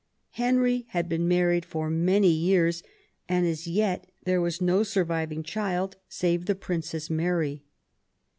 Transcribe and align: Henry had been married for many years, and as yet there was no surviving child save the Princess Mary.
Henry 0.31 0.85
had 0.87 1.07
been 1.07 1.27
married 1.27 1.63
for 1.63 1.87
many 1.91 2.29
years, 2.31 2.81
and 3.29 3.45
as 3.45 3.67
yet 3.67 4.11
there 4.23 4.41
was 4.41 4.59
no 4.59 4.81
surviving 4.81 5.43
child 5.43 5.95
save 6.09 6.47
the 6.47 6.55
Princess 6.55 7.07
Mary. 7.11 7.61